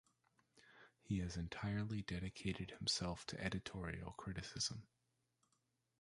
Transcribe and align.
He 1.03 1.19
has 1.19 1.37
entirely 1.37 2.01
dedicated 2.01 2.71
himself 2.71 3.23
to 3.27 3.39
editorial 3.39 4.13
criticism. 4.13 4.87